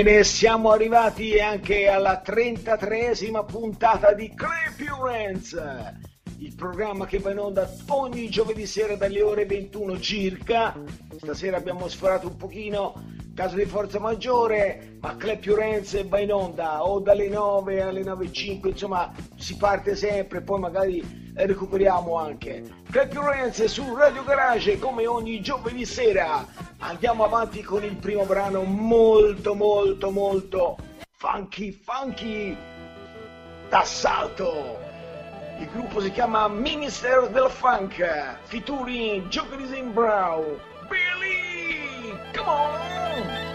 [0.00, 5.60] Bene, siamo arrivati anche alla 33esima puntata di Hands,
[6.38, 10.80] il programma che va in onda ogni giovedì sera dalle ore 21 circa.
[11.16, 12.94] Stasera abbiamo sforato un pochino,
[13.34, 19.12] caso di forza maggiore, ma Hands va in onda o dalle 9 alle 9.05, insomma
[19.36, 22.62] si parte sempre, poi magari recuperiamo anche.
[23.12, 26.46] Your Hands su Radio Garage come ogni giovedì sera.
[26.78, 30.76] Andiamo avanti con il primo brano molto molto molto
[31.16, 32.56] funky funky
[33.68, 34.78] d'assalto.
[35.58, 40.60] Il gruppo si chiama Minister del Funk, featuring Jokeris in Brown.
[40.88, 43.47] Billy, come on!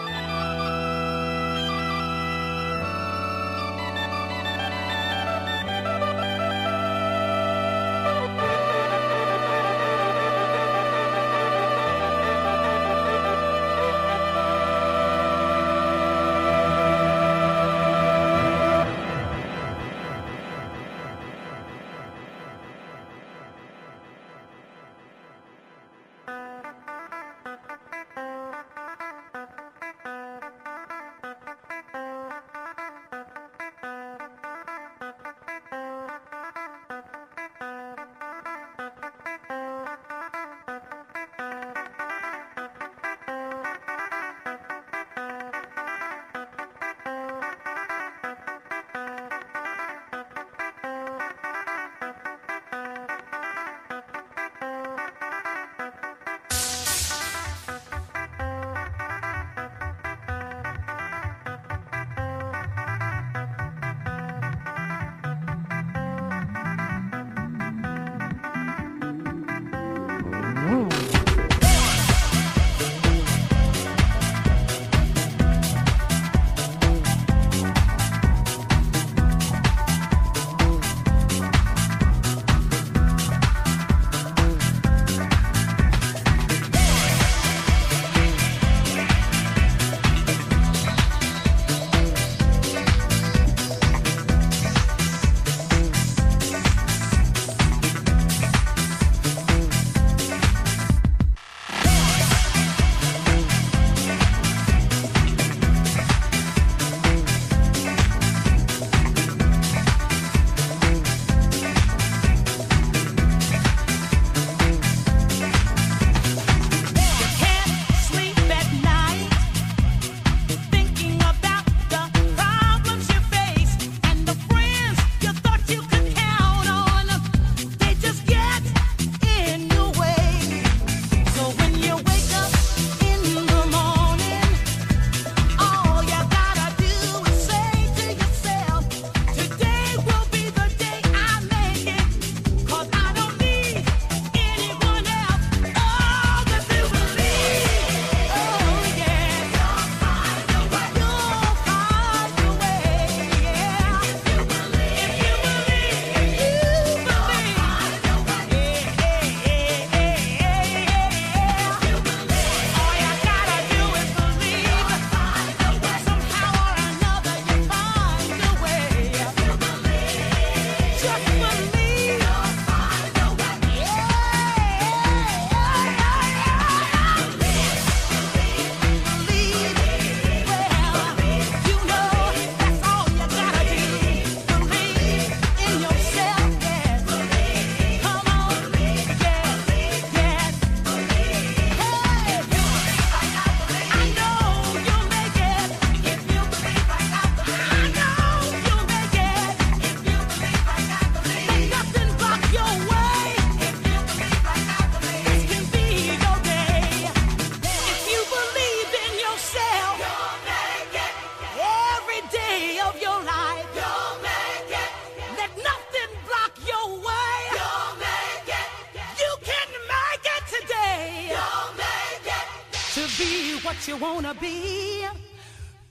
[223.74, 225.04] What you wanna be,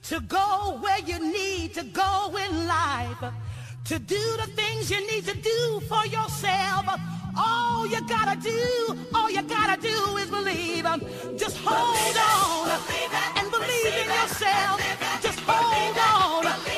[0.03, 3.23] to go where you need to go in life,
[3.83, 6.85] to do the things you need to do for yourself.
[7.35, 10.85] All you gotta do, all you gotta do is believe.
[11.35, 12.79] Just hold on
[13.35, 14.79] and believe in yourself.
[15.21, 16.72] Just hold on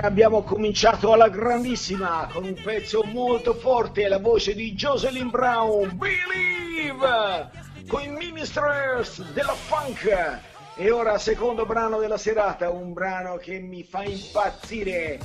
[0.00, 5.94] Stasera abbiamo cominciato alla grandissima con un pezzo molto forte, la voce di Jocelyn Brown,
[5.98, 7.50] Believe,
[7.86, 10.40] con i Ministers della Funk.
[10.76, 15.18] E ora secondo brano della serata, un brano che mi fa impazzire.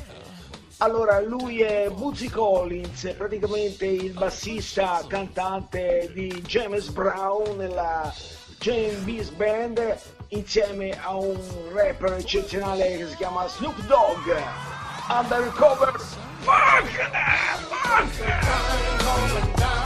[0.80, 8.14] Allora, lui è Bootsy Collins, praticamente il bassista cantante di James Brown nella
[9.06, 9.98] Beast Band,
[10.30, 11.38] insieme a un
[11.74, 14.36] rapper eccezionale che si chiama Snoop Dogg.
[15.10, 16.00] Undercover
[16.42, 17.10] Funk!
[17.70, 19.85] Funk!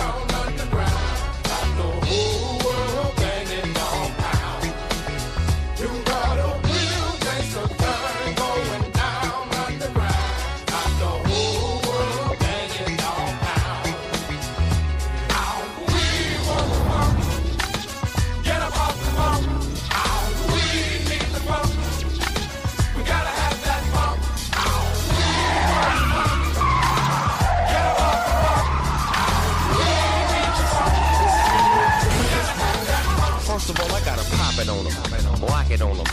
[34.00, 36.06] I gotta pop it on them, lock it on them,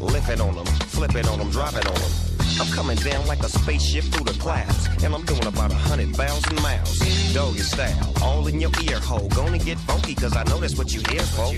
[0.00, 2.10] lift it on them, flip it on them, drop it on them.
[2.58, 6.16] I'm coming down like a spaceship through the clouds, and I'm doing about a hundred
[6.16, 6.98] thousand miles.
[7.34, 9.28] Doggy style, all in your ear hole.
[9.28, 11.52] Gonna get funky, cause I know that's what you here for.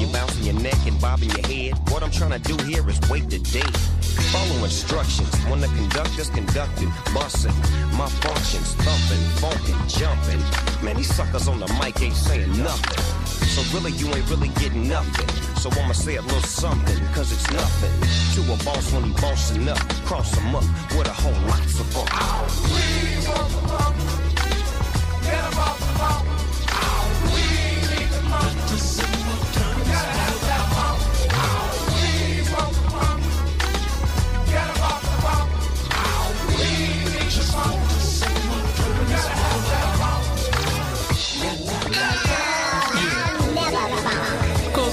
[0.00, 1.78] You bouncing your neck and bobbing your head.
[1.90, 3.70] What I'm trying to do here is wait the day.
[4.32, 7.54] Follow instructions when the conductor's conducting, busting.
[7.94, 10.84] My functions thumping, funkin', jumping.
[10.84, 13.17] Man, these suckers on the mic ain't saying nothing.
[13.54, 15.28] So really, you ain't really getting nothing.
[15.56, 17.92] So I'ma say a little something, cause it's nothing.
[18.34, 20.64] To a boss when he bossing up, cross him up
[20.96, 22.08] with a whole lot of fun.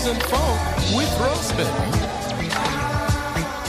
[0.06, 0.60] Cause in funk,
[0.96, 1.66] we throw spin.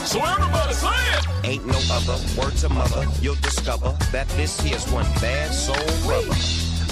[0.05, 1.25] So everybody say it!
[1.45, 3.07] Ain't no other word to mother.
[3.23, 6.37] You'll discover that this here's one bad soul rubber.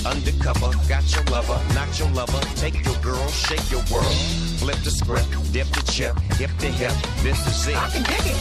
[0.09, 2.41] Undercover, got your lover, not your lover.
[2.57, 4.17] Take your girl, shake your world.
[4.61, 6.95] Flip the script, dip the chip, hip to hip.
[7.23, 7.77] This is it.
[7.77, 8.39] I can dig it.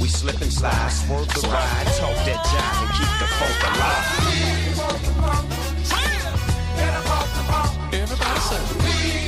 [0.00, 4.06] We slip and slide, swerve the ride, talk that jive and keep the funk alive.
[7.92, 9.27] Everybody say it.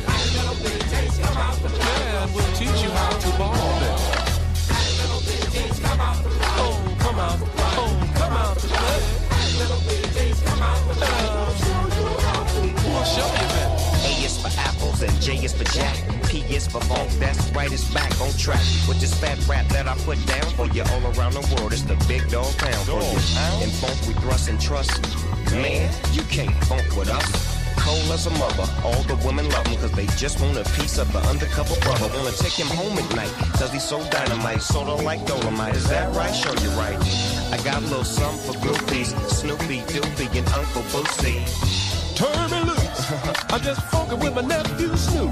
[22.11, 23.63] big dog pound for you.
[23.63, 24.99] In funk we thrust and trust.
[25.51, 27.29] Man, you can't funk with us.
[27.77, 30.97] Cold as a mother, all the women love him cause they just want a piece
[30.97, 32.07] of the undercover brother.
[32.17, 35.75] Wanna take him home at night, cause he's so dynamite, sorta like Dolomite.
[35.75, 36.35] Is that right?
[36.35, 36.99] Sure you're right.
[37.55, 41.39] I got a little something for groupies, Snoopy, Doopy, and Uncle Boosie.
[42.19, 43.01] Turn me loose.
[43.53, 45.31] I'm just funkin' with my nephew Snoop.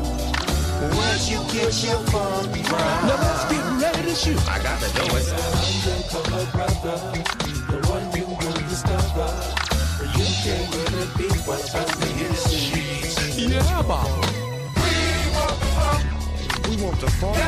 [0.95, 2.89] Where'd you get your funk from?
[3.07, 3.68] Now let's get
[4.09, 4.81] I got.
[4.81, 4.89] The
[7.87, 9.29] one you will discover.
[10.17, 11.69] You can really be what's
[13.37, 14.09] Yeah, Baba.
[16.67, 17.43] We want the far We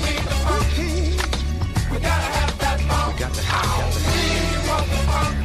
[0.00, 0.78] need the funk.
[1.90, 3.12] We gotta have that funk.
[3.12, 5.36] We got the, we got the, we want the funk.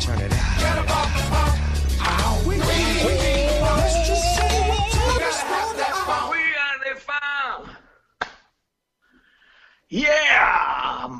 [0.00, 0.58] Turn it out.
[0.58, 1.49] Get the funk.
[9.92, 11.10] Yeah!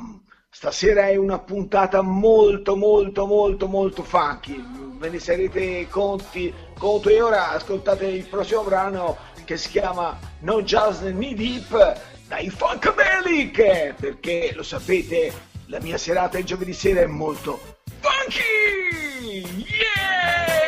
[0.49, 4.63] Stasera è una puntata molto molto molto molto funky.
[4.97, 10.61] Ve ne sarete conti, conto e ora ascoltate il prossimo brano che si chiama No
[10.61, 15.33] Just Knee Deep dai Funkadelic perché lo sapete
[15.65, 17.59] la mia serata il giovedì sera è molto
[17.99, 19.65] funky!
[19.67, 20.60] Yeah!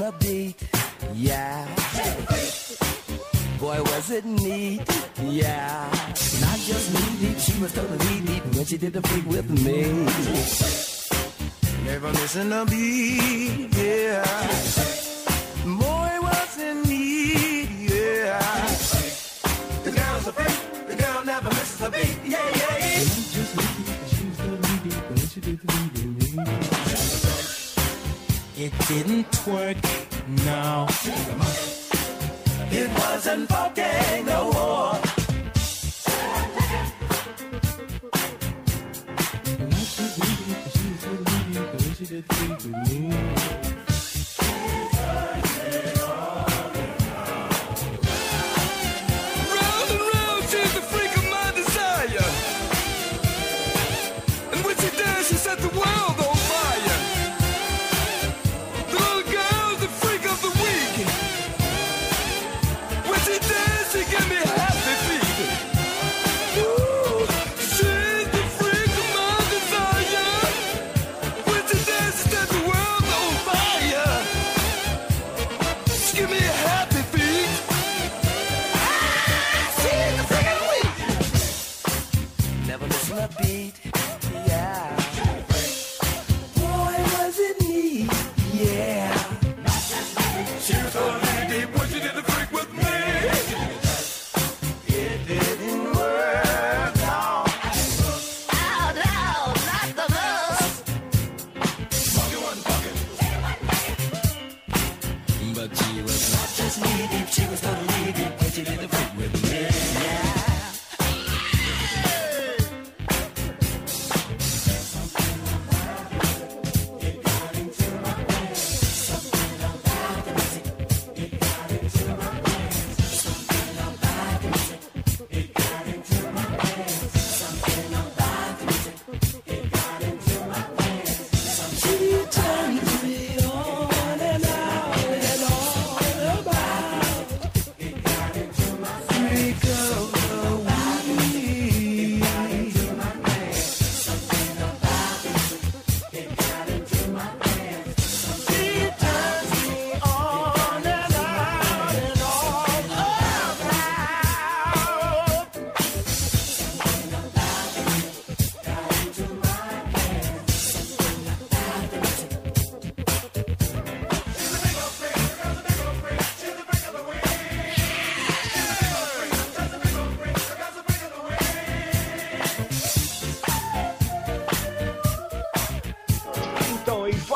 [0.00, 0.54] A beat,
[1.12, 1.66] yeah.
[3.58, 4.80] Boy, was it neat,
[5.24, 5.90] yeah.
[6.40, 9.90] Not just knee deep, she was totally deep when she did the freak with me.
[11.84, 14.22] Never missing a beat, yeah.
[15.64, 18.38] Boy, was it neat, yeah.
[19.82, 22.67] The girl's a freak, the girl never misses a beat, yeah, yeah,
[28.88, 29.76] didn't twerk,
[30.46, 30.86] no.
[32.70, 34.57] It wasn't fucking no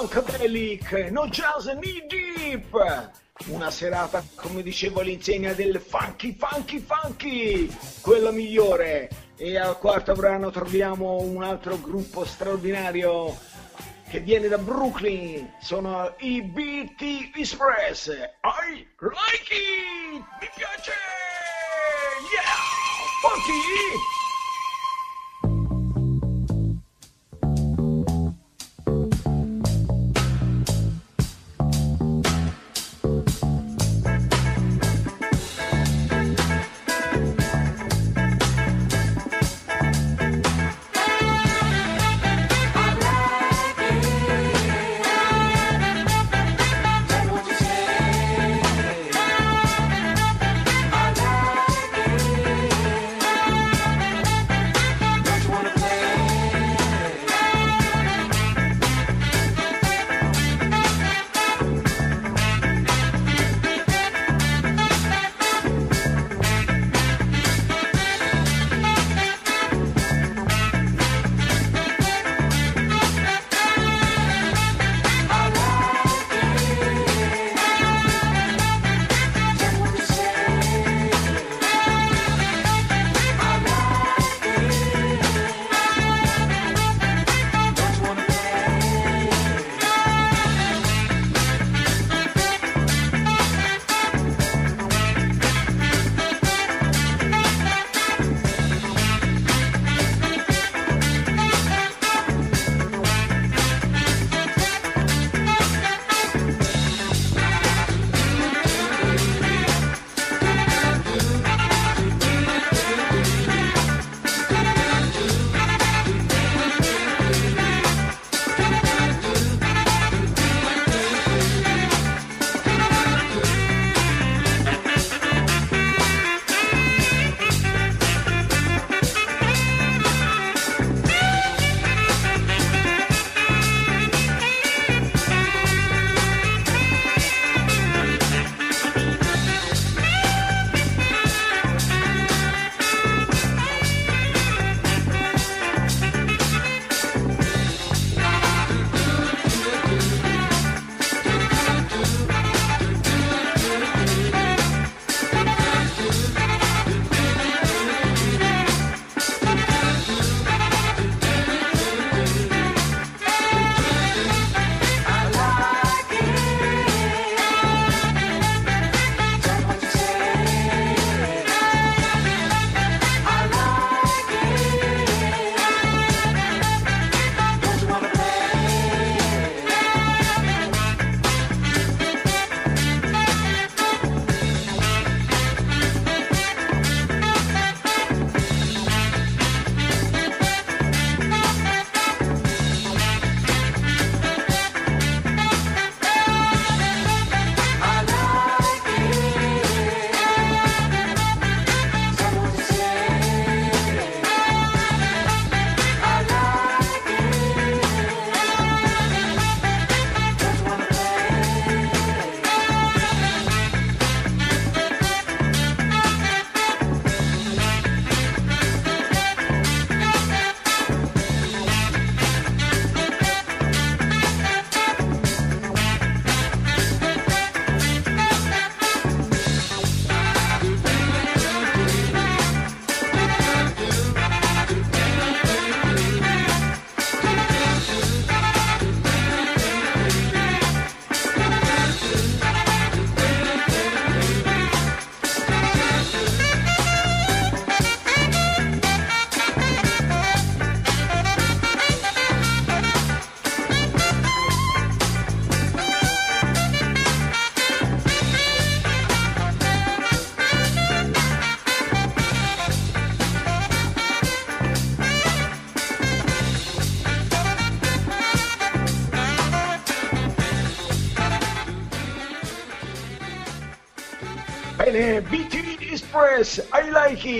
[0.02, 3.12] Funkadelic, No Jazz Knee Deep.
[3.46, 9.08] Una serata, come dicevo, all'insegna del funky, funky, funky, quella migliore.
[9.36, 13.38] E al quarto brano troviamo un altro gruppo straordinario
[14.08, 15.54] che viene da Brooklyn.
[15.60, 18.08] Sono i BT Express.
[18.08, 20.24] I like it!
[20.40, 20.90] Mi piace!
[22.32, 22.58] Yeah!
[23.20, 24.21] Funky!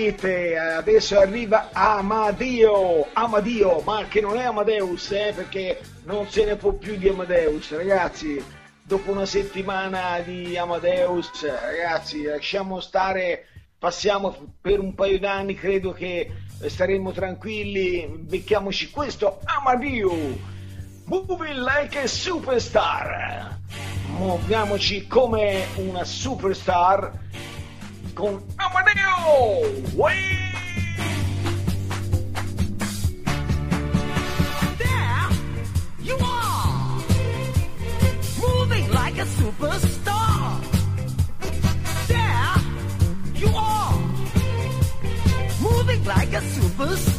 [0.03, 0.23] Like it.
[0.23, 6.55] E Adesso arriva Amadio, Amadio, ma che non è Amadeus, eh, perché non se ne
[6.55, 8.43] può più di Amadeus, ragazzi.
[8.85, 13.45] Dopo una settimana di Amadeus, ragazzi, lasciamo stare,
[13.77, 16.29] passiamo per un paio d'anni, credo che
[16.65, 20.51] staremo tranquilli, becchiamoci questo Amadio.
[21.05, 23.59] Moving like a superstar.
[24.17, 27.11] Muoviamoci come una superstar
[28.13, 29.95] con Amadeo.
[29.95, 30.39] Way!
[34.77, 35.29] There
[36.01, 37.01] you are,
[38.41, 40.61] moving like a superstar.
[42.07, 42.55] There
[43.35, 43.99] you are,
[45.61, 47.12] moving like a superstar.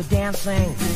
[0.00, 0.89] You dancing.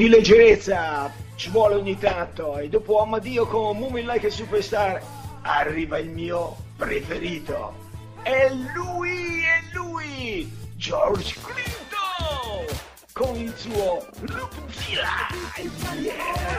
[0.00, 2.56] Di leggerezza ci vuole ogni tanto.
[2.56, 4.98] E dopo Amadio con Moving Like a Superstar
[5.42, 7.74] arriva il mio preferito.
[8.22, 10.50] È lui, è lui!
[10.76, 12.64] George Clinton!
[13.12, 15.68] Con il suo Live!
[16.00, 16.50] Yeah!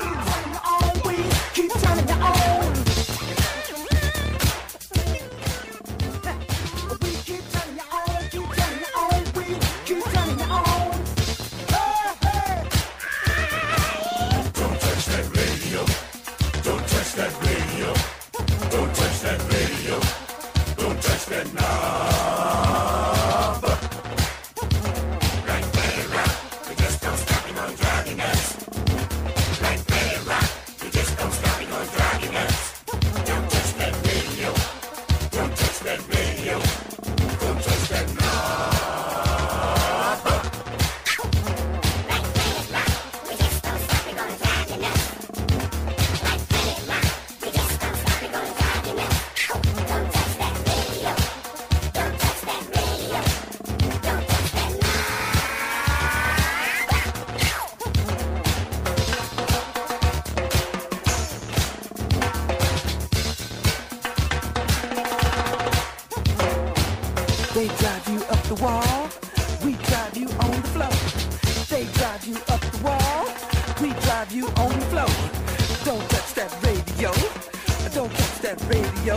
[78.56, 79.16] That radio,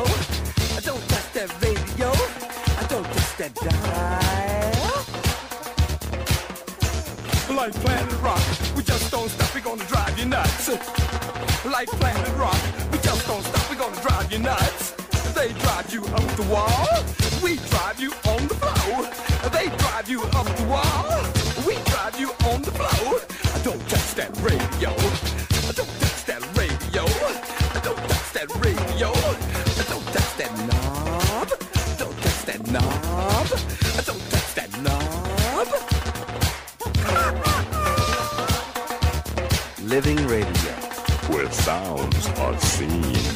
[0.85, 2.11] don't touch that radio,
[2.79, 4.77] I don't touch that dial.
[7.57, 8.41] Like Planet Rock,
[8.77, 10.69] we just don't stop, we're gonna drive you nuts.
[11.65, 12.61] Like Planet Rock,
[12.93, 14.93] we just don't stop, we're gonna drive you nuts.
[15.35, 16.87] They drive you up the wall,
[17.43, 19.09] we drive you on the floor.
[19.51, 21.23] They drive you up the wall,
[21.67, 23.21] we drive you on the floor.
[23.53, 24.95] I don't touch that radio,
[39.95, 40.73] Living Radio,
[41.31, 43.34] where sounds are seen.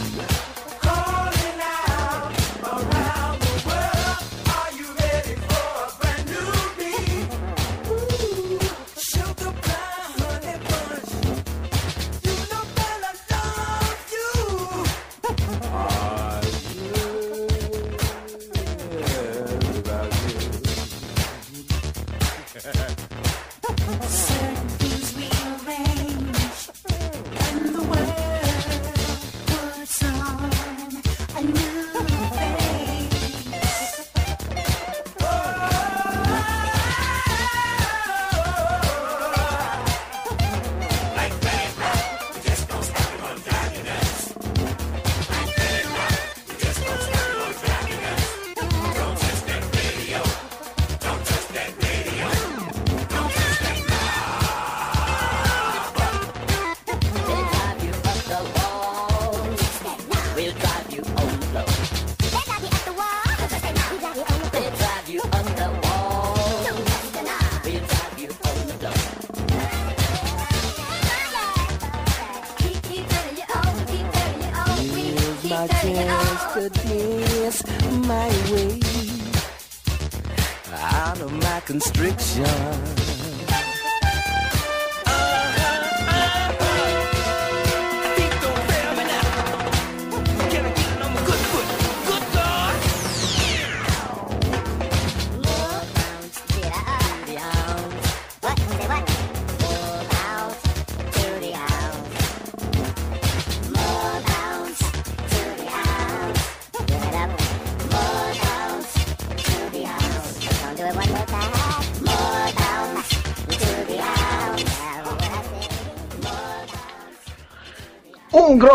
[81.68, 82.97] Constriction.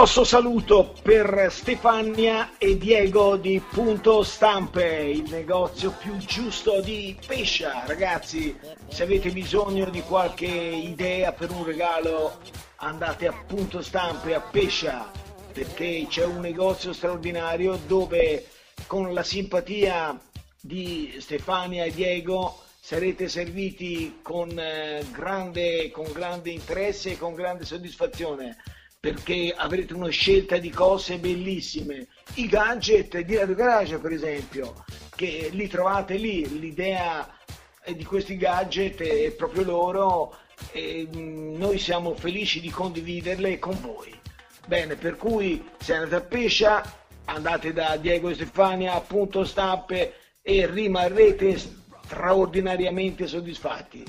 [0.03, 7.85] Grosso saluto per Stefania e Diego di Punto Stampe, il negozio più giusto di Pescia.
[7.85, 8.53] Ragazzi,
[8.89, 12.39] se avete bisogno di qualche idea per un regalo,
[12.79, 15.09] andate a Punto Stampe a Pescia,
[15.53, 18.45] perché c'è un negozio straordinario dove
[18.87, 20.19] con la simpatia
[20.59, 27.63] di Stefania e Diego sarete serviti con, eh, grande, con grande interesse e con grande
[27.63, 28.57] soddisfazione
[29.03, 32.07] perché avrete una scelta di cose bellissime.
[32.35, 37.29] I gadget di Radio Garage, per esempio, che li trovate lì, l'idea
[37.85, 40.37] di questi gadget è proprio loro
[40.71, 44.17] e mm, noi siamo felici di condividerle con voi.
[44.67, 50.13] Bene, per cui se andate a Pescia, andate da Diego e Stefania a punto stampe
[50.41, 54.05] e rimarrete straordinariamente soddisfatti.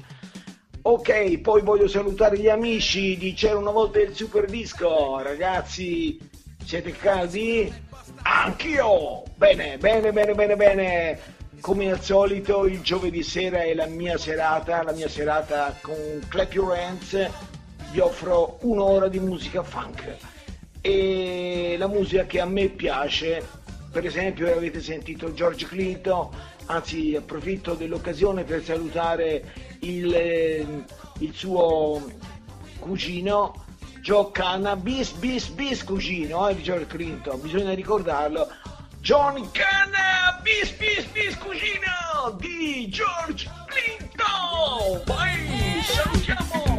[0.87, 5.19] Ok, poi voglio salutare gli amici di C'era una volta il Super Disco.
[5.23, 6.19] Ragazzi,
[6.63, 7.73] siete caldi?
[8.21, 9.23] Anch'io!
[9.35, 11.21] Bene, bene, bene, bene, bene.
[11.63, 16.53] Come al solito, il giovedì sera è la mia serata, la mia serata con Clap
[16.53, 17.31] Your Hands.
[17.91, 20.17] Vi offro un'ora di musica funk.
[20.83, 23.43] E la musica che a me piace,
[23.91, 26.29] per esempio avete sentito George Clinton,
[26.67, 30.67] anzi approfitto dell'occasione per salutare il, eh,
[31.19, 32.03] il suo
[32.79, 33.65] cugino
[34.01, 38.49] Joe Canna, bis bis cugino eh, di George Clinton, bisogna ricordarlo.
[39.01, 45.03] John Canna, bis bis cugino di George Clinton.
[45.07, 46.74] Vai, salutiamo!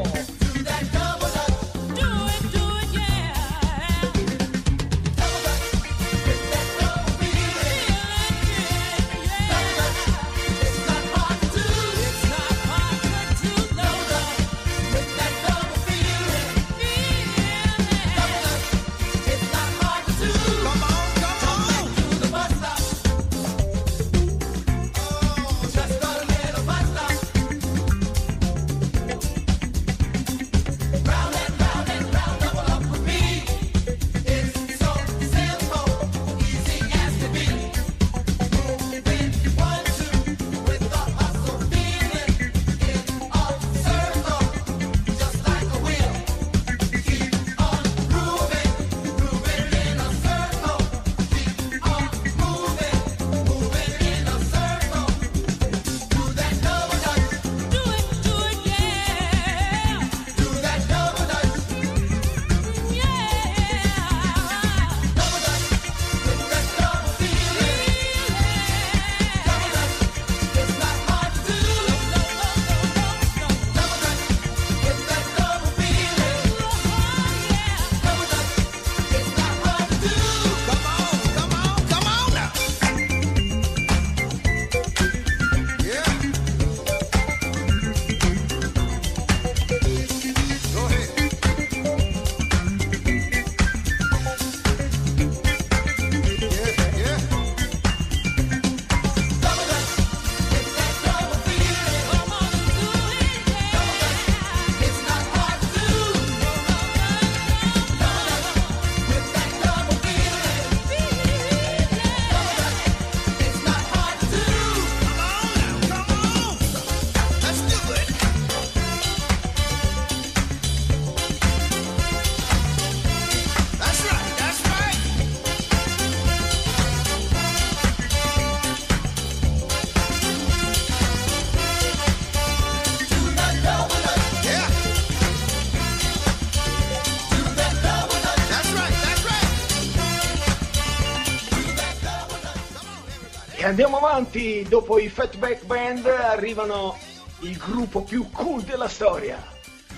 [144.15, 146.97] avanti, dopo i Fatback Band arrivano
[147.41, 149.37] il gruppo più cool della storia.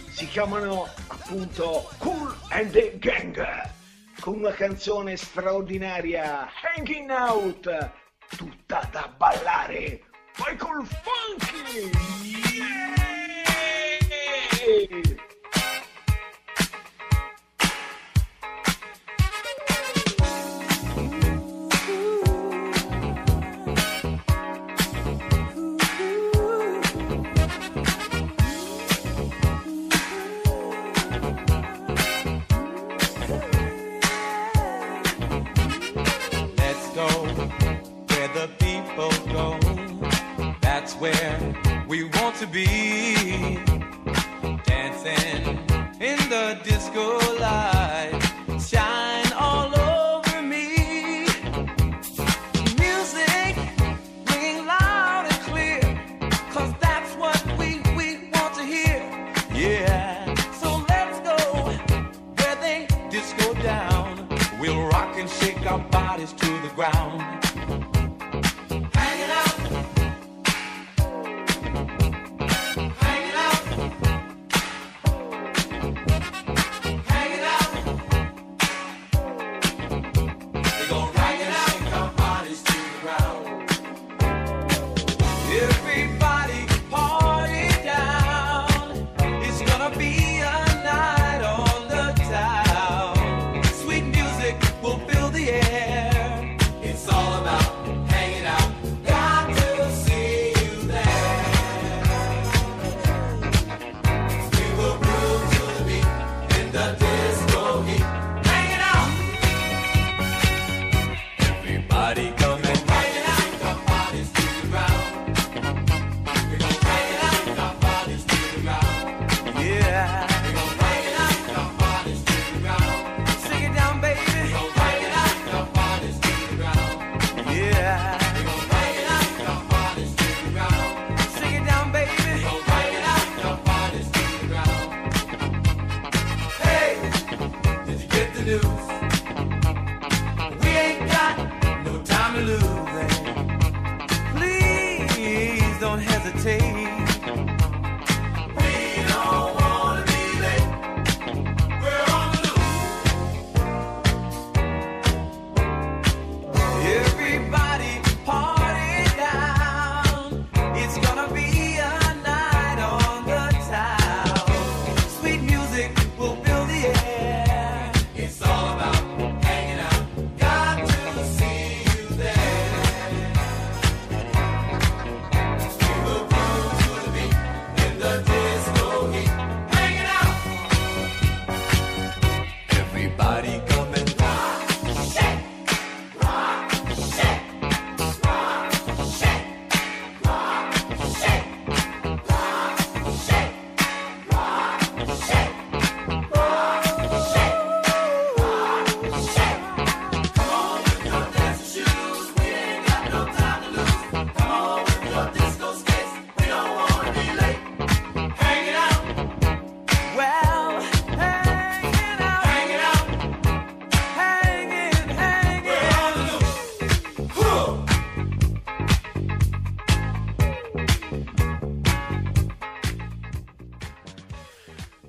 [0.09, 3.39] Si chiamano appunto Cool and the Gang,
[4.19, 7.91] con una canzone straordinaria, Hanging Out,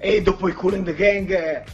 [0.00, 1.64] E dopo i Cool and the Gang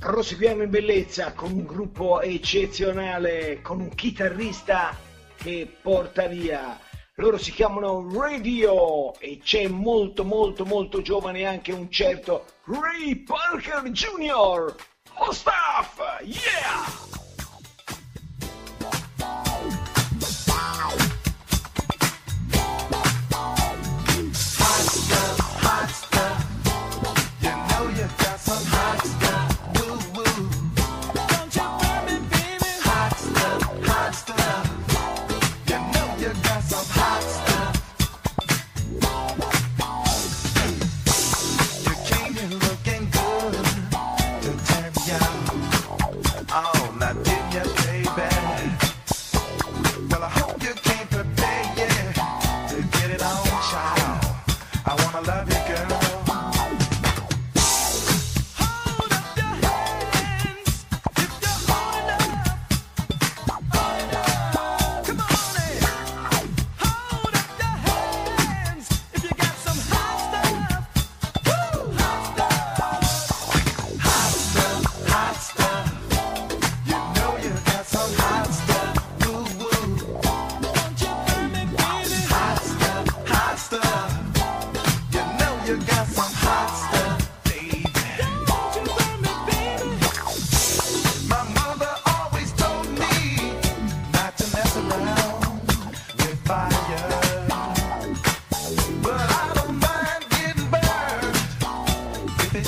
[0.00, 4.96] proseguiamo in bellezza con un gruppo eccezionale, con un chitarrista
[5.36, 6.76] che porta via.
[7.14, 13.88] Loro si chiamano Radio e c'è molto molto molto giovane anche un certo Ray Parker
[13.90, 14.74] Jr.
[15.14, 16.00] Ostaf!
[16.22, 17.07] Yeah!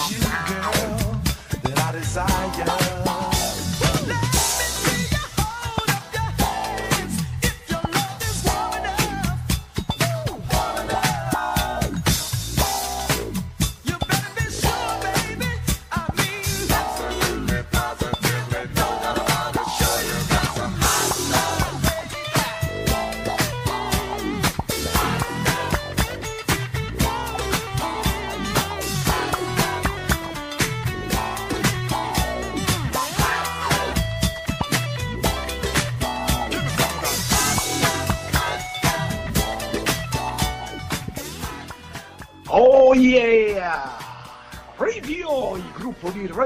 [0.08, 1.20] you, girl,
[1.62, 2.79] that I desire.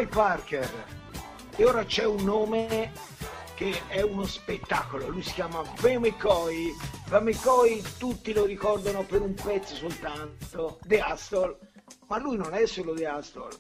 [0.04, 0.84] Ray Parker.
[1.56, 2.92] E ora c'è un nome
[3.54, 6.74] che è uno spettacolo, lui si chiama Vemekoi.
[7.08, 11.56] Vemekoi tutti lo ricordano per un pezzo soltanto, The Astol,
[12.08, 13.52] ma lui non è solo The Astol,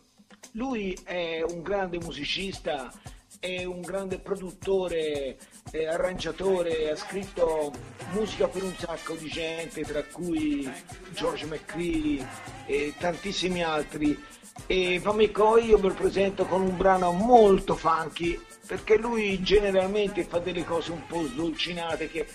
[0.52, 2.92] lui è un grande musicista,
[3.38, 5.38] è un grande produttore,
[5.72, 7.72] arrangiatore, ha scritto
[8.12, 10.70] musica per un sacco di gente, tra cui
[11.12, 12.26] George McCree
[12.66, 14.32] e tantissimi altri.
[14.66, 20.38] E Vamekoi io ve lo presento con un brano molto funky, perché lui generalmente fa
[20.38, 22.26] delle cose un po' sdolcinate che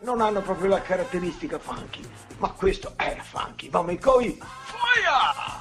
[0.00, 2.02] non hanno proprio la caratteristica funky,
[2.38, 3.70] ma questo è funky.
[3.70, 5.56] Vamekoi, fire!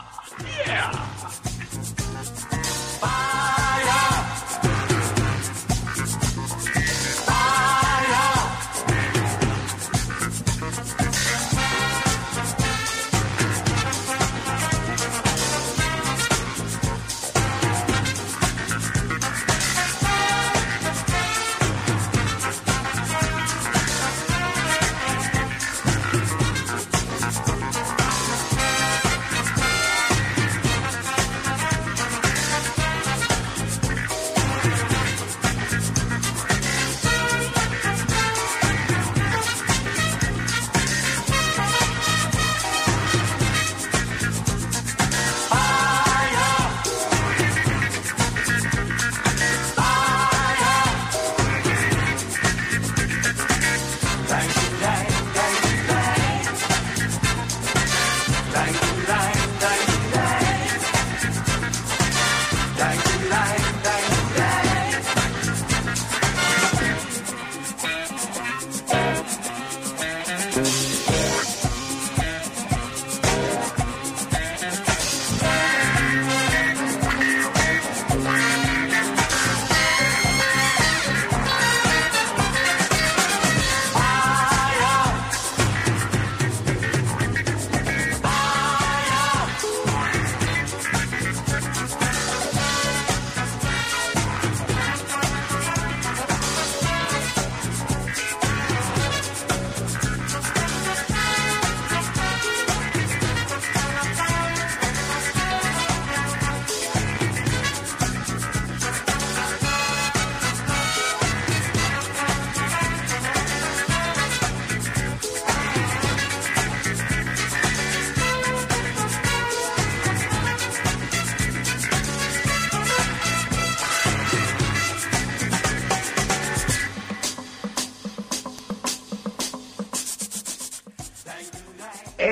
[0.65, 1.17] Yeah!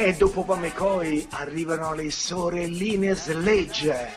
[0.06, 4.08] E dopo Pamecoi arrivano le sorelline Sledge,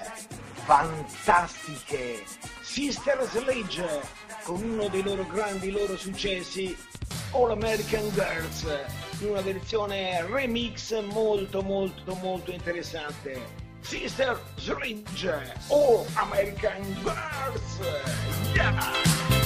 [0.67, 2.25] fantastiche,
[2.61, 4.03] Sister Sledge,
[4.43, 6.77] con uno dei loro grandi loro successi,
[7.31, 8.67] All American Girls,
[9.21, 13.41] in una versione remix molto molto molto interessante.
[13.81, 17.79] Sister Sledge, All American Girls,
[18.53, 19.38] yeah!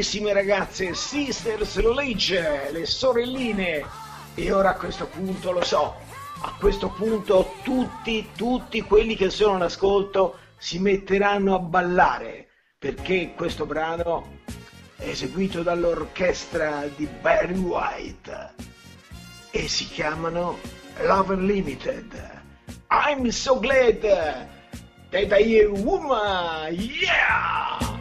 [0.00, 2.30] carissime ragazze, Sisters Leach,
[2.72, 3.84] le sorelline.
[4.34, 5.94] E ora a questo punto lo so,
[6.40, 12.48] a questo punto tutti, tutti quelli che sono all'ascolto si metteranno a ballare,
[12.78, 14.38] perché questo brano
[14.96, 18.54] è eseguito dall'orchestra di Barry White
[19.50, 20.56] e si chiamano
[21.02, 22.42] Love Unlimited.
[22.88, 27.99] I'm so glad that I am a woman, yeah!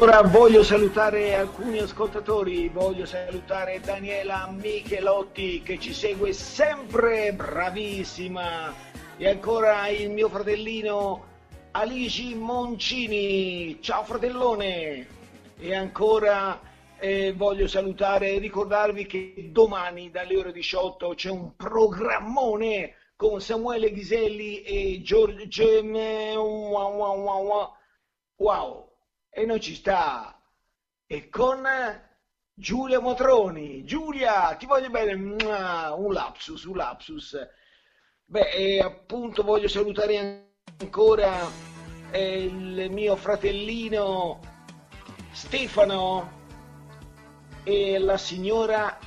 [0.00, 8.72] Allora voglio salutare alcuni ascoltatori, voglio salutare Daniela Michelotti che ci segue sempre, bravissima,
[9.16, 11.24] e ancora il mio fratellino
[11.72, 15.06] Alici Moncini, ciao fratellone,
[15.58, 16.60] e ancora
[17.00, 23.90] eh, voglio salutare e ricordarvi che domani dalle ore 18 c'è un programmone con Samuele
[23.90, 25.66] Ghiselli e Giorgio...
[28.40, 28.87] Wow,
[29.38, 30.36] e non ci sta.
[31.06, 31.62] E con
[32.52, 33.84] Giulia Motroni.
[33.84, 35.14] Giulia, ti voglio bene.
[35.14, 37.38] Un lapsus, un lapsus.
[38.24, 41.48] Beh, e appunto voglio salutare ancora
[42.10, 44.40] eh, il mio fratellino
[45.30, 46.36] Stefano
[47.62, 48.98] e la signora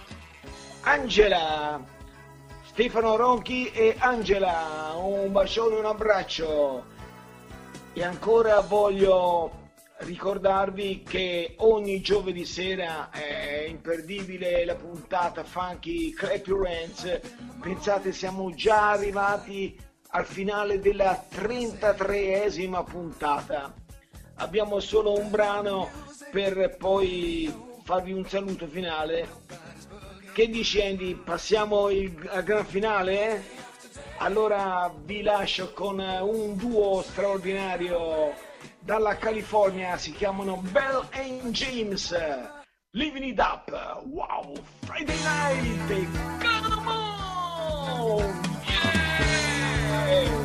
[0.84, 1.84] Angela.
[2.64, 6.86] Stefano Ronchi e Angela, un bacione, un abbraccio.
[7.92, 9.61] E ancora voglio
[10.02, 17.20] ricordarvi che ogni giovedì sera è imperdibile la puntata Funky Clap Your Hands.
[17.62, 19.78] Pensate, siamo già arrivati
[20.10, 23.74] al finale della 33esima puntata.
[24.36, 25.90] Abbiamo solo un brano
[26.32, 29.28] per poi farvi un saluto finale.
[30.34, 31.14] Che dici Andy?
[31.16, 33.36] Passiamo il- al gran finale?
[33.36, 33.42] eh?
[34.18, 38.50] Allora vi lascio con un duo straordinario
[38.84, 42.16] dalla California, si chiamano Bell and James.
[42.94, 43.72] Living it up,
[44.06, 46.08] wow, Friday night,
[46.40, 48.20] come on!
[48.68, 50.41] Yeah!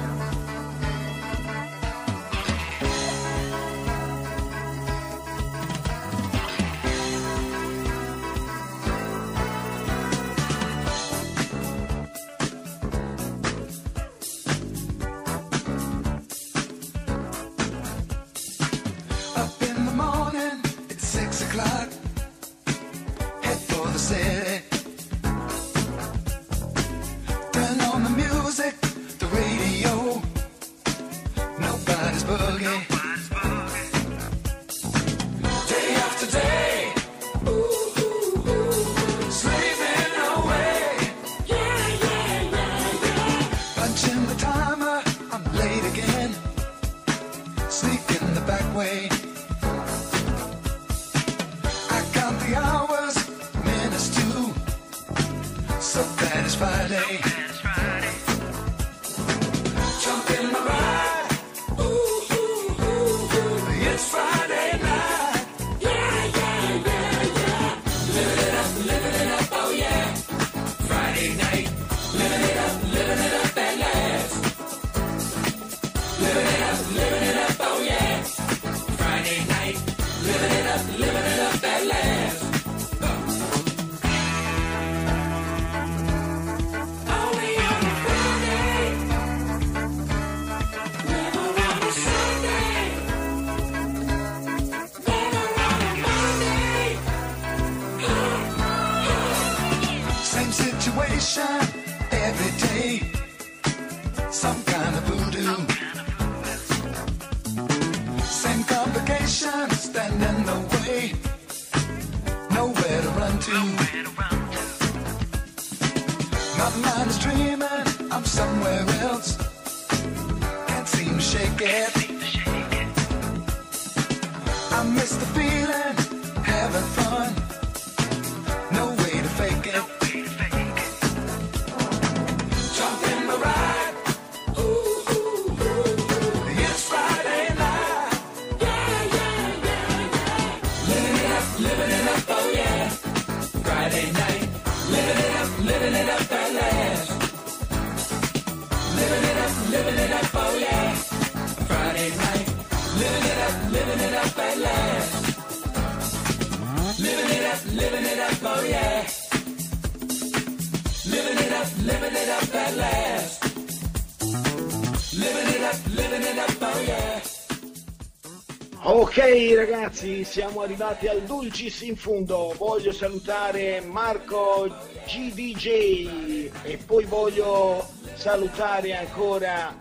[168.88, 172.54] Ok ragazzi, siamo arrivati al dulcis in fondo.
[172.56, 174.68] Voglio salutare Marco
[175.06, 179.76] GDJ e poi voglio salutare ancora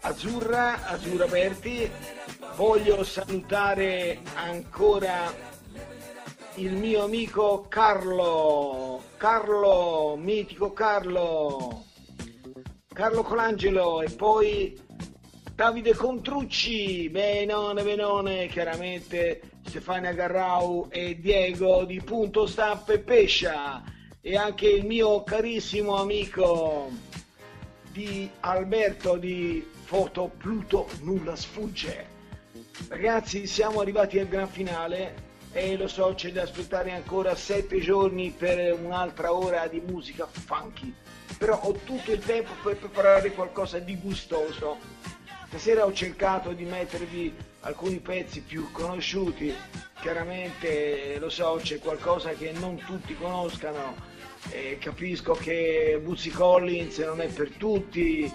[0.00, 1.90] Azzurra, Azzurra Berti.
[2.54, 5.32] Voglio salutare ancora
[6.56, 9.02] il mio amico Carlo.
[9.16, 11.84] Carlo, mitico Carlo.
[12.92, 14.78] Carlo Colangelo e poi
[15.54, 23.82] Davide Contrucci, Benone, Benone, chiaramente Stefania Garrau e Diego di Punto Stampa e Pescia
[24.20, 26.90] e anche il mio carissimo amico
[27.92, 32.14] di Alberto di Foto Pluto Nulla Sfugge.
[32.88, 35.25] Ragazzi, siamo arrivati al gran finale
[35.56, 40.92] e lo so, c'è da aspettare ancora sette giorni per un'altra ora di musica funky,
[41.38, 44.76] però ho tutto il tempo per preparare qualcosa di gustoso.
[45.46, 49.54] Stasera ho cercato di mettervi alcuni pezzi più conosciuti,
[49.98, 53.94] chiaramente lo so, c'è qualcosa che non tutti conoscano,
[54.50, 58.30] e capisco che Buzzy Collins non è per tutti,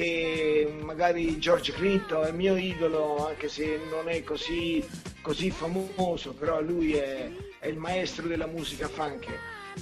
[0.00, 4.82] che magari George Clinton è mio idolo, anche se non è così,
[5.20, 9.26] così famoso, però lui è, è il maestro della musica funk.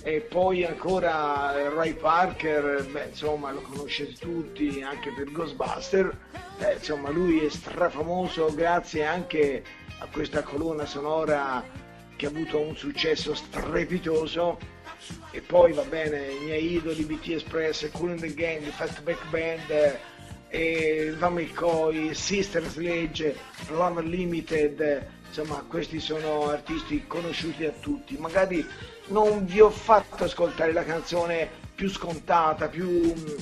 [0.02, 6.16] E poi ancora Ray Parker, beh, insomma lo conoscete tutti anche per Ghostbuster,
[6.58, 9.62] Eh, insomma lui è strafamoso grazie anche
[10.00, 11.64] a questa colonna sonora
[12.16, 14.58] che ha avuto un successo strepitoso
[15.30, 19.98] e poi va bene i miei idoli BT Express, Cool in the Gang, Fatback Band
[20.50, 23.36] eh, McCoy, Sister Sledge,
[23.68, 28.16] Love Limited insomma questi sono artisti conosciuti a tutti.
[28.18, 28.66] Magari
[29.08, 33.36] non vi ho fatto ascoltare la canzone più scontata più un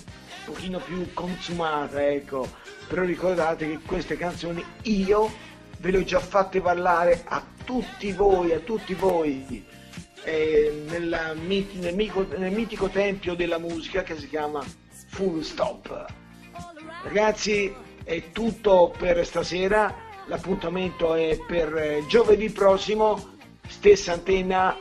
[0.45, 2.49] pochino più consumata ecco.
[2.89, 5.31] Però ricordate che queste canzoni io
[5.79, 9.65] ve le ho già fatte ballare a tutti voi a tutti voi
[10.27, 10.73] eh,
[11.47, 14.65] mit nel, mico, nel, mitico tempio della musica che si chiama
[15.11, 16.07] Full Stop.
[17.05, 17.73] Ragazzi,
[18.03, 19.95] è tutto per stasera,
[20.27, 23.37] l'appuntamento è per eh, giovedì prossimo,
[23.69, 24.77] stessa antenna,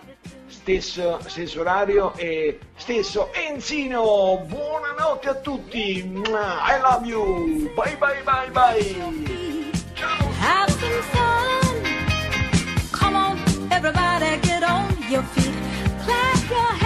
[0.47, 4.43] stesso, stesso orario e stesso Enzino.
[4.47, 9.73] Buonanotte a tutti, I love you, bye bye bye bye.
[9.93, 10.25] Ciao.
[15.09, 15.53] your feet,
[15.99, 16.84] clap your hands.